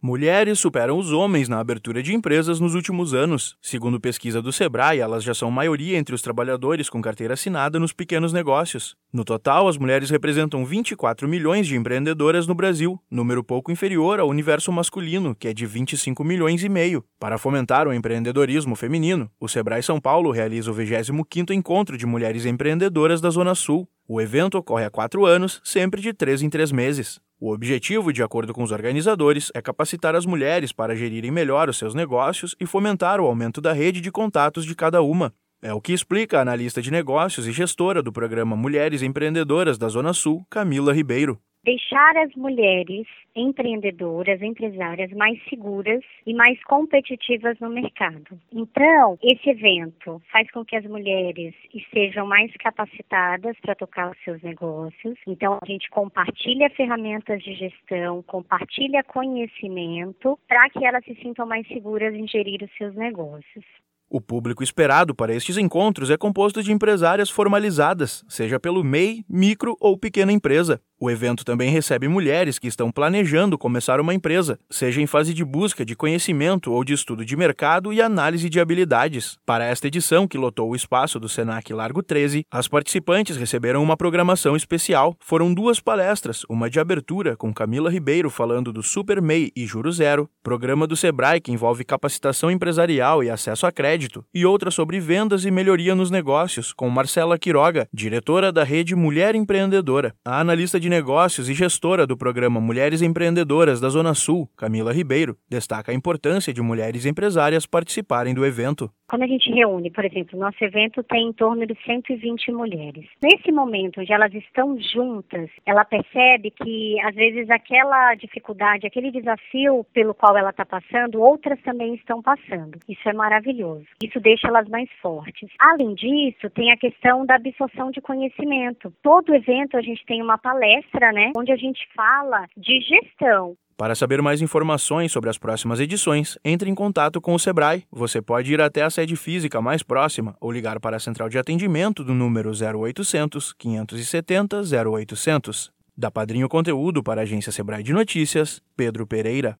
[0.00, 3.56] Mulheres superam os homens na abertura de empresas nos últimos anos.
[3.60, 7.92] Segundo pesquisa do Sebrae, elas já são maioria entre os trabalhadores com carteira assinada nos
[7.92, 8.94] pequenos negócios.
[9.12, 14.28] No total, as mulheres representam 24 milhões de empreendedoras no Brasil, número pouco inferior ao
[14.28, 17.04] universo masculino, que é de 25 milhões e meio.
[17.18, 22.46] Para fomentar o empreendedorismo feminino, o Sebrae São Paulo realiza o 25º Encontro de Mulheres
[22.46, 23.88] Empreendedoras da Zona Sul.
[24.06, 27.20] O evento ocorre há quatro anos, sempre de três em três meses.
[27.40, 31.78] O objetivo, de acordo com os organizadores, é capacitar as mulheres para gerirem melhor os
[31.78, 35.32] seus negócios e fomentar o aumento da rede de contatos de cada uma.
[35.62, 39.88] É o que explica a analista de negócios e gestora do programa Mulheres Empreendedoras da
[39.88, 47.68] Zona Sul, Camila Ribeiro deixar as mulheres empreendedoras, empresárias mais seguras e mais competitivas no
[47.68, 48.40] mercado.
[48.50, 54.40] Então, esse evento faz com que as mulheres estejam mais capacitadas para tocar os seus
[54.42, 55.18] negócios.
[55.26, 61.68] Então, a gente compartilha ferramentas de gestão, compartilha conhecimento para que elas se sintam mais
[61.68, 63.64] seguras em gerir os seus negócios.
[64.10, 69.76] O público esperado para estes encontros é composto de empresárias formalizadas, seja pelo MEI, micro
[69.78, 70.80] ou pequena empresa.
[71.00, 75.44] O evento também recebe mulheres que estão planejando começar uma empresa, seja em fase de
[75.44, 79.38] busca de conhecimento ou de estudo de mercado e análise de habilidades.
[79.46, 83.96] Para esta edição, que lotou o espaço do Senac Largo 13, as participantes receberam uma
[83.96, 85.16] programação especial.
[85.20, 89.92] Foram duas palestras, uma de abertura com Camila Ribeiro falando do Super MEI e Juro
[89.92, 94.98] Zero, programa do Sebrae que envolve capacitação empresarial e acesso a crédito, e outra sobre
[94.98, 100.12] vendas e melhoria nos negócios, com Marcela Quiroga, diretora da rede Mulher Empreendedora.
[100.24, 104.90] A analista de de Negócios e gestora do programa Mulheres Empreendedoras da Zona Sul, Camila
[104.90, 108.90] Ribeiro, destaca a importância de mulheres empresárias participarem do evento.
[109.08, 113.06] Quando a gente reúne, por exemplo, nosso evento tem em torno de 120 mulheres.
[113.22, 119.86] Nesse momento onde elas estão juntas, ela percebe que às vezes aquela dificuldade, aquele desafio
[119.94, 122.78] pelo qual ela está passando, outras também estão passando.
[122.86, 123.86] Isso é maravilhoso.
[124.02, 125.48] Isso deixa elas mais fortes.
[125.58, 128.92] Além disso, tem a questão da absorção de conhecimento.
[129.02, 133.56] Todo evento a gente tem uma palestra, né, onde a gente fala de gestão.
[133.78, 137.84] Para saber mais informações sobre as próximas edições, entre em contato com o Sebrae.
[137.92, 141.38] Você pode ir até a sede física mais próxima ou ligar para a central de
[141.38, 144.62] atendimento do número 0800 570
[144.92, 145.70] 0800.
[145.96, 149.56] Da Padrinho Conteúdo para a agência Sebrae de Notícias, Pedro Pereira.